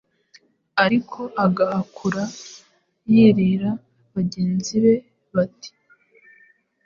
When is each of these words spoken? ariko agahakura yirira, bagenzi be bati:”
ariko 0.83 1.19
agahakura 1.45 2.23
yirira, 3.11 3.69
bagenzi 4.13 4.73
be 4.83 4.93
bati:” 5.33 5.71